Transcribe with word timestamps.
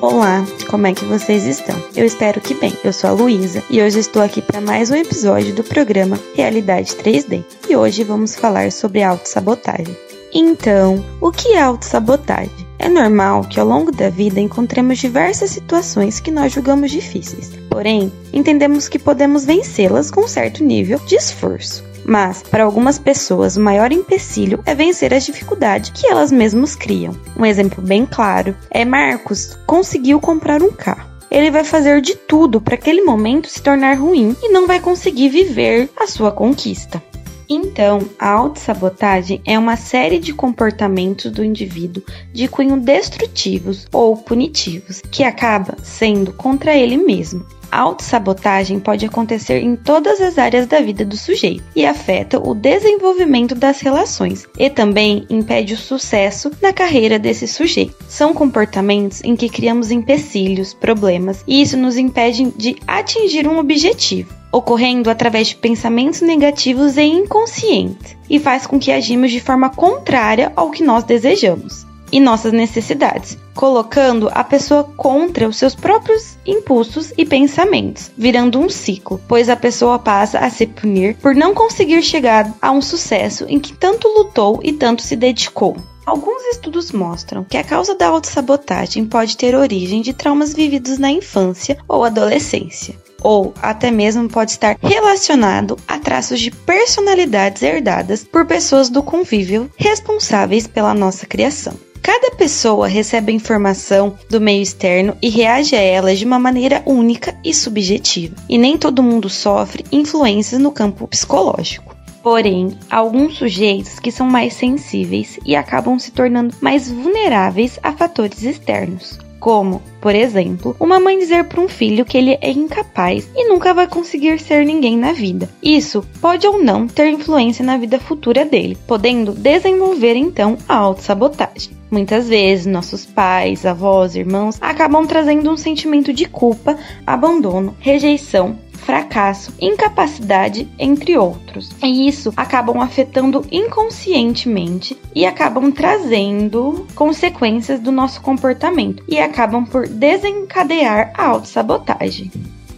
Olá, 0.00 0.46
como 0.70 0.86
é 0.86 0.94
que 0.94 1.04
vocês 1.04 1.44
estão? 1.44 1.76
Eu 1.96 2.06
espero 2.06 2.40
que 2.40 2.54
bem. 2.54 2.72
Eu 2.84 2.92
sou 2.92 3.10
a 3.10 3.12
Luísa 3.12 3.64
e 3.68 3.82
hoje 3.82 3.98
estou 3.98 4.22
aqui 4.22 4.40
para 4.40 4.60
mais 4.60 4.92
um 4.92 4.94
episódio 4.94 5.52
do 5.52 5.64
programa 5.64 6.20
Realidade 6.36 6.94
3D. 6.94 7.44
E 7.68 7.74
hoje 7.74 8.04
vamos 8.04 8.36
falar 8.36 8.70
sobre 8.70 9.02
autossabotagem. 9.02 9.96
Então, 10.32 11.04
o 11.20 11.32
que 11.32 11.54
é 11.54 11.60
autossabotagem? 11.60 12.64
É 12.78 12.88
normal 12.88 13.42
que 13.42 13.58
ao 13.58 13.66
longo 13.66 13.90
da 13.90 14.08
vida 14.08 14.38
encontremos 14.38 14.98
diversas 14.98 15.50
situações 15.50 16.20
que 16.20 16.30
nós 16.30 16.52
julgamos 16.52 16.92
difíceis. 16.92 17.50
Porém, 17.68 18.12
entendemos 18.32 18.88
que 18.88 19.00
podemos 19.00 19.44
vencê-las 19.44 20.12
com 20.12 20.28
certo 20.28 20.62
nível 20.62 21.00
de 21.00 21.16
esforço. 21.16 21.87
Mas, 22.08 22.42
para 22.42 22.64
algumas 22.64 22.98
pessoas, 22.98 23.58
o 23.58 23.60
maior 23.60 23.92
empecilho 23.92 24.62
é 24.64 24.74
vencer 24.74 25.12
as 25.12 25.26
dificuldades 25.26 25.90
que 25.90 26.06
elas 26.06 26.32
mesmas 26.32 26.74
criam. 26.74 27.14
Um 27.36 27.44
exemplo 27.44 27.84
bem 27.84 28.06
claro 28.06 28.56
é 28.70 28.82
Marcos 28.82 29.58
conseguiu 29.66 30.18
comprar 30.18 30.62
um 30.62 30.72
carro. 30.72 31.06
Ele 31.30 31.50
vai 31.50 31.64
fazer 31.64 32.00
de 32.00 32.16
tudo 32.16 32.62
para 32.62 32.76
aquele 32.76 33.02
momento 33.02 33.50
se 33.50 33.60
tornar 33.60 33.98
ruim 33.98 34.34
e 34.42 34.48
não 34.48 34.66
vai 34.66 34.80
conseguir 34.80 35.28
viver 35.28 35.90
a 36.00 36.06
sua 36.06 36.32
conquista. 36.32 37.02
Então, 37.48 38.00
a 38.18 38.28
autossabotagem 38.30 39.40
é 39.44 39.58
uma 39.58 39.76
série 39.76 40.18
de 40.18 40.32
comportamentos 40.32 41.30
do 41.30 41.44
indivíduo 41.44 42.02
de 42.32 42.46
cunho 42.46 42.78
destrutivos 42.78 43.86
ou 43.92 44.16
punitivos 44.16 45.00
que 45.10 45.24
acaba 45.24 45.76
sendo 45.82 46.32
contra 46.32 46.76
ele 46.76 46.96
mesmo 46.96 47.46
a 47.70 47.80
autossabotagem 47.80 48.80
pode 48.80 49.04
acontecer 49.04 49.60
em 49.60 49.76
todas 49.76 50.20
as 50.20 50.38
áreas 50.38 50.66
da 50.66 50.80
vida 50.80 51.04
do 51.04 51.16
sujeito 51.16 51.62
e 51.76 51.84
afeta 51.84 52.38
o 52.38 52.54
desenvolvimento 52.54 53.54
das 53.54 53.80
relações 53.80 54.46
e 54.58 54.70
também 54.70 55.26
impede 55.28 55.74
o 55.74 55.78
sucesso 55.78 56.50
na 56.62 56.72
carreira 56.72 57.18
desse 57.18 57.46
sujeito. 57.46 57.94
São 58.08 58.32
comportamentos 58.32 59.22
em 59.22 59.36
que 59.36 59.48
criamos 59.48 59.90
empecilhos, 59.90 60.74
problemas 60.74 61.44
e 61.46 61.60
isso 61.60 61.76
nos 61.76 61.96
impede 61.96 62.50
de 62.56 62.76
atingir 62.86 63.46
um 63.46 63.58
objetivo 63.58 64.37
ocorrendo 64.52 65.10
através 65.10 65.48
de 65.48 65.56
pensamentos 65.56 66.20
negativos 66.20 66.96
e 66.96 67.02
inconscientes, 67.02 68.16
e 68.28 68.38
faz 68.38 68.66
com 68.66 68.78
que 68.78 68.92
agimos 68.92 69.30
de 69.30 69.40
forma 69.40 69.70
contrária 69.70 70.52
ao 70.56 70.70
que 70.70 70.82
nós 70.82 71.04
desejamos 71.04 71.86
e 72.12 72.20
nossas 72.20 72.52
necessidades, 72.52 73.38
colocando 73.54 74.30
a 74.32 74.42
pessoa 74.42 74.84
contra 74.84 75.48
os 75.48 75.56
seus 75.56 75.74
próprios 75.74 76.38
impulsos 76.46 77.12
e 77.16 77.24
pensamentos, 77.24 78.10
virando 78.16 78.58
um 78.58 78.68
ciclo, 78.68 79.20
pois 79.28 79.48
a 79.48 79.56
pessoa 79.56 79.98
passa 79.98 80.38
a 80.38 80.50
se 80.50 80.66
punir 80.66 81.16
por 81.16 81.34
não 81.34 81.54
conseguir 81.54 82.02
chegar 82.02 82.52
a 82.60 82.70
um 82.70 82.80
sucesso 82.80 83.44
em 83.48 83.58
que 83.58 83.72
tanto 83.72 84.08
lutou 84.08 84.60
e 84.62 84.72
tanto 84.72 85.02
se 85.02 85.16
dedicou. 85.16 85.76
Alguns 86.06 86.42
estudos 86.44 86.90
mostram 86.90 87.44
que 87.44 87.58
a 87.58 87.64
causa 87.64 87.94
da 87.94 88.08
autossabotagem 88.08 89.04
pode 89.04 89.36
ter 89.36 89.54
origem 89.54 90.00
de 90.00 90.14
traumas 90.14 90.54
vividos 90.54 90.98
na 90.98 91.10
infância 91.10 91.76
ou 91.86 92.02
adolescência, 92.02 92.96
ou 93.22 93.52
até 93.60 93.90
mesmo 93.90 94.28
pode 94.28 94.52
estar 94.52 94.76
relacionado 94.80 95.76
a 95.86 95.98
traços 95.98 96.40
de 96.40 96.50
personalidades 96.50 97.62
herdadas 97.62 98.24
por 98.24 98.46
pessoas 98.46 98.88
do 98.88 99.02
convívio 99.02 99.70
responsáveis 99.76 100.66
pela 100.66 100.94
nossa 100.94 101.26
criação. 101.26 101.74
Cada 102.02 102.30
pessoa 102.30 102.88
recebe 102.88 103.32
a 103.32 103.34
informação 103.34 104.16
do 104.30 104.40
meio 104.40 104.62
externo 104.62 105.16
e 105.20 105.28
reage 105.28 105.76
a 105.76 105.80
ela 105.80 106.14
de 106.14 106.24
uma 106.24 106.38
maneira 106.38 106.82
única 106.86 107.36
e 107.44 107.52
subjetiva, 107.52 108.34
e 108.48 108.56
nem 108.56 108.78
todo 108.78 109.02
mundo 109.02 109.28
sofre 109.28 109.84
influências 109.92 110.60
no 110.60 110.72
campo 110.72 111.06
psicológico. 111.06 111.94
Porém, 112.22 112.76
alguns 112.90 113.36
sujeitos 113.36 113.98
que 113.98 114.10
são 114.10 114.26
mais 114.26 114.54
sensíveis 114.54 115.38
e 115.44 115.54
acabam 115.54 115.98
se 115.98 116.10
tornando 116.10 116.54
mais 116.60 116.90
vulneráveis 116.90 117.78
a 117.82 117.92
fatores 117.92 118.42
externos, 118.42 119.18
como, 119.38 119.82
por 120.00 120.14
exemplo, 120.14 120.76
uma 120.78 121.00
mãe 121.00 121.18
dizer 121.18 121.44
para 121.44 121.60
um 121.60 121.68
filho 121.68 122.04
que 122.04 122.18
ele 122.18 122.38
é 122.40 122.50
incapaz 122.50 123.28
e 123.34 123.48
nunca 123.48 123.72
vai 123.72 123.86
conseguir 123.86 124.38
ser 124.40 124.64
ninguém 124.64 124.96
na 124.96 125.12
vida. 125.12 125.48
Isso 125.62 126.04
pode 126.20 126.46
ou 126.46 126.62
não 126.62 126.86
ter 126.86 127.08
influência 127.08 127.64
na 127.64 127.76
vida 127.76 127.98
futura 127.98 128.44
dele, 128.44 128.76
podendo 128.86 129.32
desenvolver 129.32 130.16
então 130.16 130.56
a 130.68 130.76
autossabotagem. 130.76 131.70
Muitas 131.90 132.28
vezes, 132.28 132.66
nossos 132.66 133.06
pais, 133.06 133.64
avós, 133.64 134.14
irmãos 134.14 134.58
acabam 134.60 135.06
trazendo 135.06 135.50
um 135.50 135.56
sentimento 135.56 136.12
de 136.12 136.26
culpa, 136.26 136.76
abandono, 137.06 137.74
rejeição, 137.80 138.58
fracasso, 138.88 139.52
incapacidade, 139.60 140.66
entre 140.78 141.18
outros. 141.18 141.68
E 141.82 142.08
isso 142.08 142.32
acabam 142.34 142.80
afetando 142.80 143.44
inconscientemente 143.52 144.98
e 145.14 145.26
acabam 145.26 145.70
trazendo 145.70 146.86
consequências 146.94 147.80
do 147.80 147.92
nosso 147.92 148.22
comportamento 148.22 149.04
e 149.06 149.18
acabam 149.18 149.66
por 149.66 149.86
desencadear 149.86 151.12
a 151.12 151.26
autossabotagem. 151.26 152.32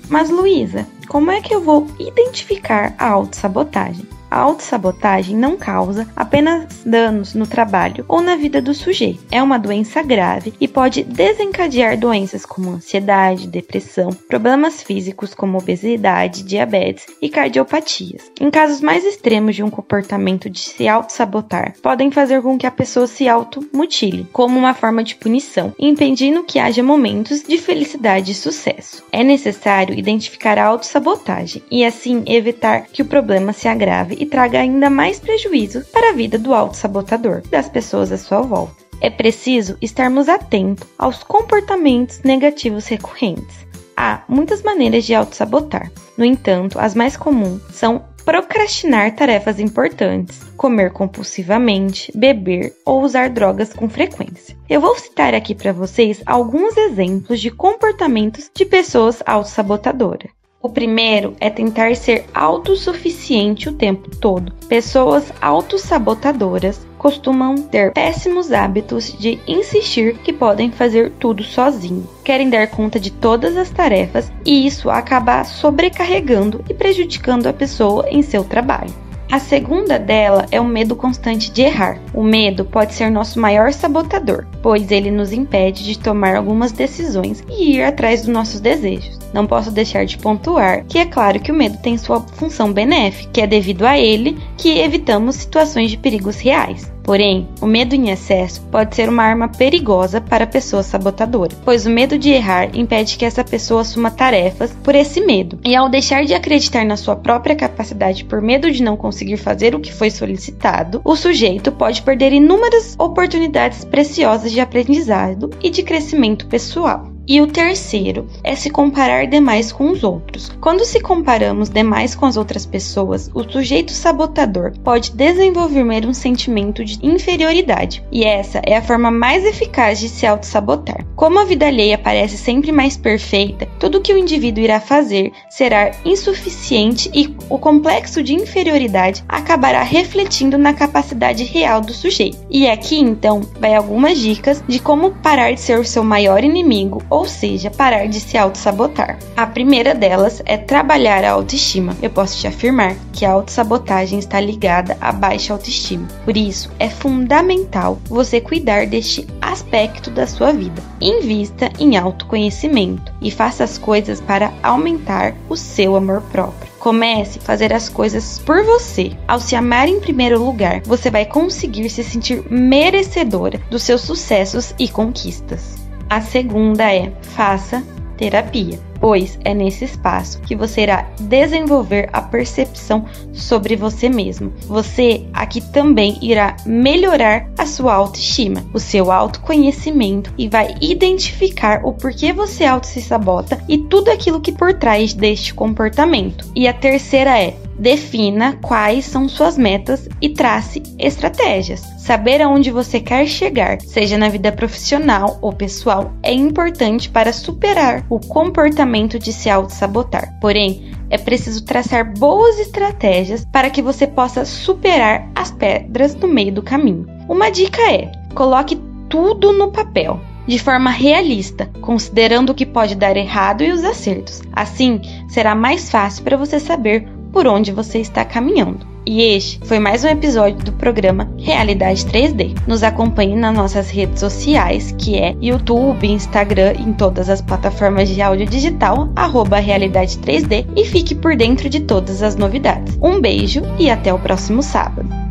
Mas 0.09 0.31
Luísa, 0.31 0.84
como 1.06 1.31
é 1.31 1.41
que 1.41 1.54
eu 1.54 1.60
vou 1.60 1.87
identificar 2.00 2.92
a 2.98 3.09
autossabotagem? 3.10 4.19
A 4.30 4.38
autossabotagem 4.38 5.36
não 5.36 5.56
causa 5.56 6.06
apenas 6.14 6.82
danos 6.86 7.34
no 7.34 7.46
trabalho 7.46 8.04
ou 8.06 8.20
na 8.20 8.36
vida 8.36 8.62
do 8.62 8.72
sujeito. 8.72 9.24
É 9.30 9.42
uma 9.42 9.58
doença 9.58 10.00
grave 10.02 10.54
e 10.60 10.68
pode 10.68 11.02
desencadear 11.02 11.98
doenças 11.98 12.46
como 12.46 12.70
ansiedade, 12.70 13.48
depressão, 13.48 14.10
problemas 14.28 14.82
físicos 14.82 15.34
como 15.34 15.58
obesidade, 15.58 16.44
diabetes 16.44 17.06
e 17.20 17.28
cardiopatias. 17.28 18.30
Em 18.41 18.50
casos 18.50 18.80
mais 18.80 19.04
extremos 19.04 19.56
de 19.56 19.64
um 19.64 19.70
comportamento 19.70 20.48
de 20.48 20.60
se 20.60 20.86
auto-sabotar, 20.86 21.74
podem 21.82 22.10
fazer 22.10 22.41
com 22.41 22.56
que 22.56 22.66
a 22.66 22.70
pessoa 22.70 23.06
se 23.06 23.28
automutile, 23.28 24.28
como 24.32 24.58
uma 24.58 24.74
forma 24.74 25.02
de 25.02 25.16
punição, 25.16 25.74
impedindo 25.78 26.44
que 26.44 26.58
haja 26.58 26.82
momentos 26.82 27.42
de 27.42 27.58
felicidade 27.58 28.30
e 28.30 28.34
sucesso. 28.34 29.02
É 29.10 29.24
necessário 29.24 29.98
identificar 29.98 30.58
a 30.58 30.66
autossabotagem 30.66 31.62
e 31.70 31.84
assim 31.84 32.22
evitar 32.26 32.86
que 32.92 33.02
o 33.02 33.06
problema 33.06 33.52
se 33.52 33.66
agrave 33.66 34.19
e 34.20 34.26
traga 34.26 34.60
ainda 34.60 34.91
mais 34.91 35.19
prejuízo 35.19 35.82
para 35.86 36.10
a 36.10 36.12
vida 36.12 36.38
do 36.38 36.54
auto-sabotador 36.54 37.42
das 37.50 37.69
pessoas 37.69 38.12
à 38.12 38.19
sua 38.19 38.42
volta. 38.42 38.76
É 39.00 39.08
preciso 39.08 39.78
estarmos 39.81 40.28
atentos 40.28 40.86
aos 40.98 41.25
comportamentos 41.25 42.20
negativos 42.22 42.86
recorrentes. 42.86 43.66
Há 43.97 44.22
muitas 44.28 44.62
maneiras 44.62 45.04
de 45.04 45.14
auto-sabotar. 45.14 45.91
No 46.19 46.25
entanto, 46.25 46.78
as 46.78 46.94
mais 46.94 47.16
comuns 47.16 47.62
são 47.72 48.04
procrastinar 48.25 49.14
tarefas 49.14 49.59
importantes, 49.59 50.41
comer 50.56 50.92
compulsivamente, 50.92 52.12
beber 52.14 52.75
ou 52.84 53.03
usar 53.03 53.30
drogas 53.30 53.72
com 53.72 53.88
frequência. 53.88 54.54
Eu 54.69 54.82
vou 54.82 54.97
citar 54.97 55.34
aqui 55.34 55.54
para 55.54 55.72
vocês 55.72 56.22
alguns 56.26 56.76
exemplos 56.76 57.41
de 57.41 57.50
comportamentos 57.50 58.50
de 58.54 58.66
pessoas 58.66 59.22
autossabotadoras. 59.25 60.30
O 60.62 60.69
primeiro 60.69 61.34
é 61.41 61.48
tentar 61.48 61.97
ser 61.97 62.26
autossuficiente 62.34 63.71
o 63.71 63.72
tempo 63.72 64.15
todo. 64.15 64.53
Pessoas 64.69 65.32
autossabotadoras 65.41 66.87
costumam 66.98 67.54
ter 67.56 67.94
péssimos 67.94 68.53
hábitos 68.53 69.16
de 69.19 69.41
insistir 69.48 70.19
que 70.19 70.34
podem 70.34 70.71
fazer 70.71 71.12
tudo 71.12 71.43
sozinho. 71.43 72.06
Querem 72.22 72.50
dar 72.50 72.66
conta 72.66 73.00
de 73.00 73.10
todas 73.10 73.56
as 73.56 73.71
tarefas 73.71 74.31
e 74.44 74.66
isso 74.66 74.91
acaba 74.91 75.44
sobrecarregando 75.44 76.62
e 76.69 76.75
prejudicando 76.75 77.47
a 77.47 77.54
pessoa 77.54 78.06
em 78.10 78.21
seu 78.21 78.44
trabalho. 78.44 78.92
A 79.30 79.38
segunda 79.38 79.96
dela 79.96 80.46
é 80.50 80.60
o 80.60 80.64
medo 80.64 80.96
constante 80.96 81.52
de 81.52 81.62
errar. 81.62 82.00
O 82.12 82.20
medo 82.20 82.64
pode 82.64 82.94
ser 82.94 83.12
nosso 83.12 83.38
maior 83.38 83.72
sabotador, 83.72 84.44
pois 84.60 84.91
ele 84.91 85.08
nos 85.08 85.32
impede 85.32 85.84
de 85.84 85.96
tomar 85.96 86.34
algumas 86.34 86.72
decisões 86.72 87.44
e 87.48 87.76
ir 87.76 87.82
atrás 87.84 88.22
dos 88.22 88.28
nossos 88.28 88.60
desejos. 88.60 89.21
Não 89.32 89.47
posso 89.47 89.71
deixar 89.71 90.04
de 90.04 90.18
pontuar 90.18 90.84
que 90.84 90.98
é 90.98 91.06
claro 91.06 91.38
que 91.38 91.53
o 91.53 91.54
medo 91.54 91.78
tem 91.78 91.97
sua 91.97 92.21
função 92.21 92.72
benéfica, 92.72 93.30
que 93.32 93.41
é 93.41 93.47
devido 93.47 93.86
a 93.86 93.97
ele 93.97 94.36
que 94.56 94.80
evitamos 94.80 95.36
situações 95.36 95.92
de 95.92 95.97
perigos 95.97 96.41
reais. 96.41 96.91
Porém, 97.02 97.48
o 97.60 97.66
medo 97.66 97.94
em 97.94 98.10
excesso 98.10 98.60
pode 98.70 98.94
ser 98.94 99.08
uma 99.08 99.22
arma 99.22 99.48
perigosa 99.48 100.20
para 100.20 100.44
a 100.44 100.47
pessoa 100.47 100.82
sabotadora, 100.82 101.56
pois 101.64 101.86
o 101.86 101.91
medo 101.91 102.18
de 102.18 102.30
errar 102.30 102.70
impede 102.74 103.16
que 103.16 103.24
essa 103.24 103.42
pessoa 103.42 103.80
assuma 103.80 104.10
tarefas 104.10 104.72
por 104.82 104.94
esse 104.94 105.20
medo. 105.20 105.58
E 105.64 105.74
ao 105.74 105.88
deixar 105.88 106.24
de 106.24 106.34
acreditar 106.34 106.84
na 106.84 106.97
sua 106.97 107.16
própria 107.16 107.56
capacidade 107.56 108.24
por 108.24 108.41
medo 108.41 108.70
de 108.70 108.82
não 108.82 108.97
conseguir 108.97 109.36
fazer 109.36 109.74
o 109.74 109.80
que 109.80 109.92
foi 109.92 110.10
solicitado, 110.10 111.00
o 111.04 111.16
sujeito 111.16 111.72
pode 111.72 112.02
perder 112.02 112.32
inúmeras 112.32 112.94
oportunidades 112.98 113.84
preciosas 113.84 114.53
de 114.53 114.60
aprendizado 114.60 115.50
e 115.62 115.70
de 115.70 115.82
crescimento 115.82 116.46
pessoal. 116.46 117.09
E 117.26 117.40
o 117.40 117.46
terceiro 117.46 118.26
é 118.42 118.54
se 118.54 118.70
comparar 118.70 119.26
demais 119.26 119.70
com 119.70 119.90
os 119.90 120.02
outros. 120.02 120.50
Quando 120.60 120.84
se 120.84 121.00
comparamos 121.00 121.68
demais 121.68 122.14
com 122.14 122.26
as 122.26 122.36
outras 122.36 122.66
pessoas, 122.66 123.30
o 123.34 123.42
sujeito 123.44 123.92
sabotador 123.92 124.72
pode 124.84 125.12
desenvolver 125.12 126.04
um 126.06 126.12
sentimento 126.12 126.84
de 126.84 126.98
inferioridade, 127.02 128.04
e 128.12 128.24
essa 128.24 128.60
é 128.66 128.76
a 128.76 128.82
forma 128.82 129.10
mais 129.10 129.44
eficaz 129.44 129.98
de 129.98 130.08
se 130.08 130.26
auto-sabotar. 130.26 131.06
Como 131.16 131.38
a 131.38 131.44
vida 131.44 131.66
alheia 131.66 131.96
parece 131.96 132.36
sempre 132.36 132.70
mais 132.72 132.96
perfeita, 132.96 133.66
tudo 133.78 134.00
que 134.00 134.12
o 134.12 134.18
indivíduo 134.18 134.64
irá 134.64 134.80
fazer 134.80 135.32
será 135.48 135.92
insuficiente 136.04 137.10
e 137.14 137.34
o 137.48 137.58
complexo 137.58 138.22
de 138.22 138.34
inferioridade 138.34 139.24
acabará 139.28 139.82
refletindo 139.82 140.58
na 140.58 140.74
capacidade 140.74 141.44
real 141.44 141.80
do 141.80 141.92
sujeito. 141.92 142.38
E 142.50 142.68
aqui 142.68 142.98
então 142.98 143.40
vai 143.58 143.74
algumas 143.74 144.18
dicas 144.18 144.62
de 144.66 144.78
como 144.78 145.12
parar 145.12 145.52
de 145.52 145.60
ser 145.60 145.78
o 145.78 145.84
seu 145.84 146.04
maior 146.04 146.44
inimigo 146.44 147.02
ou 147.10 147.27
seja, 147.27 147.71
parar 147.71 148.07
de 148.07 148.21
se 148.21 148.39
auto-sabotar. 148.39 149.18
A 149.36 149.47
primeira 149.47 149.95
delas 149.95 150.41
é 150.47 150.57
trabalhar 150.57 151.24
a 151.24 151.33
autoestima. 151.33 151.97
Eu 152.01 152.09
posso 152.09 152.39
te 152.39 152.47
afirmar 152.47 152.95
que 153.12 153.24
a 153.24 153.33
autossabotagem 153.33 154.18
está 154.18 154.41
ligada 154.41 154.97
à 155.01 155.10
baixa 155.12 155.53
autoestima. 155.53 156.07
Por 156.24 156.36
isso, 156.36 156.71
é 156.78 156.89
fundamental 156.89 157.98
você 158.09 158.41
cuidar 158.41 158.86
deste 158.86 159.27
aspecto 159.41 160.10
da 160.10 160.27
sua 160.27 160.53
vida. 160.53 160.83
Invista 161.01 161.71
em 161.78 161.97
autoconhecimento 161.97 163.13
e 163.21 163.30
faça 163.30 163.65
as 163.65 163.77
coisas 163.77 164.21
para 164.21 164.53
aumentar 164.63 165.34
o 165.48 165.56
seu 165.56 165.97
amor 165.97 166.22
próprio. 166.30 166.71
Comece 166.78 167.39
a 167.39 167.42
fazer 167.42 167.72
as 167.72 167.89
coisas 167.89 168.39
por 168.39 168.65
você. 168.65 169.13
Ao 169.27 169.41
se 169.41 169.54
amar 169.54 169.89
em 169.89 170.01
primeiro 170.01 170.42
lugar, 170.42 170.80
você 170.83 171.10
vai 171.10 171.27
conseguir 171.27 171.91
se 171.91 172.03
sentir 172.03 172.42
merecedora 172.51 173.60
dos 173.71 173.83
seus 173.83 174.01
sucessos 174.01 174.74
e 174.78 174.89
conquistas. 174.89 175.79
A 176.10 176.21
segunda 176.21 176.92
é: 176.92 177.12
faça 177.22 177.84
terapia, 178.18 178.78
pois 179.01 179.39
é 179.45 179.54
nesse 179.54 179.84
espaço 179.84 180.41
que 180.42 180.57
você 180.57 180.83
irá 180.83 181.09
desenvolver 181.21 182.10
a 182.12 182.21
percepção 182.21 183.07
sobre 183.33 183.77
você 183.77 184.09
mesmo. 184.09 184.53
Você 184.66 185.24
aqui 185.33 185.60
também 185.60 186.18
irá 186.21 186.57
melhorar 186.66 187.48
a 187.57 187.65
sua 187.65 187.95
autoestima, 187.95 188.62
o 188.74 188.80
seu 188.80 189.12
autoconhecimento 189.12 190.34
e 190.36 190.48
vai 190.48 190.74
identificar 190.80 191.83
o 191.84 191.92
porquê 191.92 192.33
você 192.33 192.65
auto 192.65 192.89
se 192.89 193.01
sabota 193.01 193.63
e 193.68 193.78
tudo 193.78 194.10
aquilo 194.10 194.41
que 194.41 194.53
por 194.53 194.74
trás 194.74 195.15
deste 195.15 195.54
comportamento. 195.54 196.51
E 196.56 196.66
a 196.66 196.74
terceira 196.74 197.41
é 197.41 197.56
Defina 197.80 198.59
quais 198.60 199.06
são 199.06 199.27
suas 199.27 199.56
metas 199.56 200.06
e 200.21 200.28
trace 200.28 200.82
estratégias. 200.98 201.80
Saber 201.97 202.42
aonde 202.42 202.71
você 202.71 203.00
quer 203.00 203.27
chegar, 203.27 203.80
seja 203.80 204.18
na 204.18 204.28
vida 204.28 204.53
profissional 204.53 205.38
ou 205.41 205.50
pessoal, 205.50 206.12
é 206.22 206.30
importante 206.30 207.09
para 207.09 207.32
superar 207.32 208.04
o 208.10 208.21
comportamento 208.21 209.18
de 209.18 209.32
se 209.32 209.48
auto-sabotar. 209.48 210.38
Porém, 210.42 210.92
é 211.09 211.16
preciso 211.16 211.65
traçar 211.65 212.12
boas 212.12 212.59
estratégias 212.59 213.47
para 213.50 213.71
que 213.71 213.80
você 213.80 214.06
possa 214.06 214.44
superar 214.44 215.30
as 215.34 215.50
pedras 215.50 216.15
no 216.15 216.28
meio 216.28 216.53
do 216.53 216.62
caminho. 216.62 217.06
Uma 217.27 217.48
dica 217.48 217.80
é: 217.91 218.12
coloque 218.34 218.78
tudo 219.09 219.54
no 219.54 219.72
papel 219.72 220.21
de 220.47 220.59
forma 220.59 220.91
realista, 220.91 221.71
considerando 221.80 222.50
o 222.50 222.54
que 222.54 222.66
pode 222.66 222.94
dar 222.94 223.16
errado 223.16 223.62
e 223.62 223.72
os 223.72 223.84
acertos. 223.84 224.42
Assim, 224.53 225.00
será 225.28 225.54
mais 225.54 225.91
fácil 225.91 226.24
para 226.24 226.36
você 226.36 226.60
saber 226.60 227.09
por 227.32 227.47
onde 227.47 227.72
você 227.72 227.98
está 227.98 228.24
caminhando. 228.24 228.91
E 229.06 229.22
este 229.22 229.59
foi 229.65 229.78
mais 229.78 230.04
um 230.04 230.09
episódio 230.09 230.62
do 230.62 230.72
programa 230.72 231.30
Realidade 231.38 232.04
3D. 232.04 232.56
Nos 232.66 232.82
acompanhe 232.82 233.34
nas 233.34 233.54
nossas 233.54 233.91
redes 233.91 234.21
sociais, 234.21 234.94
que 234.97 235.16
é 235.16 235.34
YouTube, 235.41 236.06
Instagram, 236.06 236.74
em 236.78 236.92
todas 236.92 237.30
as 237.30 237.41
plataformas 237.41 238.09
de 238.09 238.21
áudio 238.21 238.47
digital, 238.47 239.10
arroba 239.16 239.59
Realidade 239.59 240.18
3D, 240.18 240.66
e 240.77 240.84
fique 240.84 241.15
por 241.15 241.34
dentro 241.34 241.68
de 241.68 241.80
todas 241.80 242.22
as 242.22 242.36
novidades. 242.36 242.98
Um 243.03 243.21
beijo 243.21 243.62
e 243.78 243.91
até 243.91 244.12
o 244.12 244.18
próximo 244.18 244.62
sábado. 244.62 245.29